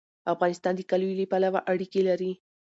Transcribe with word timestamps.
افغانستان 0.33 0.73
د 0.75 0.81
کلیو 0.91 1.17
له 1.19 1.25
پلوه 1.31 1.59
اړیکې 1.71 2.01
لري. 2.09 2.31